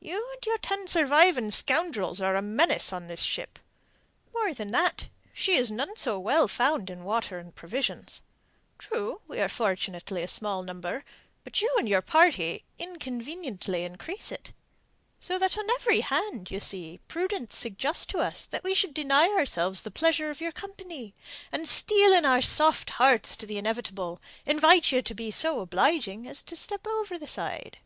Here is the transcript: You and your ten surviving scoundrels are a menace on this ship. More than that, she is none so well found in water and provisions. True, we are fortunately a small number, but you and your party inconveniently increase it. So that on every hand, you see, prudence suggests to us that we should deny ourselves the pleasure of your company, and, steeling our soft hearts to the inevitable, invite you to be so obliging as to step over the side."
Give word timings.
You 0.00 0.28
and 0.34 0.44
your 0.44 0.58
ten 0.58 0.88
surviving 0.88 1.52
scoundrels 1.52 2.20
are 2.20 2.34
a 2.34 2.42
menace 2.42 2.92
on 2.92 3.06
this 3.06 3.22
ship. 3.22 3.60
More 4.34 4.52
than 4.52 4.72
that, 4.72 5.06
she 5.32 5.54
is 5.56 5.70
none 5.70 5.94
so 5.94 6.18
well 6.18 6.48
found 6.48 6.90
in 6.90 7.04
water 7.04 7.38
and 7.38 7.54
provisions. 7.54 8.22
True, 8.78 9.20
we 9.28 9.38
are 9.38 9.48
fortunately 9.48 10.24
a 10.24 10.26
small 10.26 10.64
number, 10.64 11.04
but 11.44 11.60
you 11.62 11.72
and 11.78 11.88
your 11.88 12.02
party 12.02 12.64
inconveniently 12.76 13.84
increase 13.84 14.32
it. 14.32 14.50
So 15.20 15.38
that 15.38 15.56
on 15.56 15.70
every 15.70 16.00
hand, 16.00 16.50
you 16.50 16.58
see, 16.58 16.98
prudence 17.06 17.54
suggests 17.54 18.04
to 18.06 18.18
us 18.18 18.46
that 18.46 18.64
we 18.64 18.74
should 18.74 18.92
deny 18.94 19.28
ourselves 19.28 19.82
the 19.82 19.92
pleasure 19.92 20.28
of 20.28 20.40
your 20.40 20.50
company, 20.50 21.14
and, 21.52 21.68
steeling 21.68 22.24
our 22.24 22.42
soft 22.42 22.90
hearts 22.98 23.36
to 23.36 23.46
the 23.46 23.58
inevitable, 23.58 24.20
invite 24.44 24.90
you 24.90 25.02
to 25.02 25.14
be 25.14 25.30
so 25.30 25.60
obliging 25.60 26.26
as 26.26 26.42
to 26.42 26.56
step 26.56 26.84
over 26.88 27.16
the 27.16 27.28
side." 27.28 27.78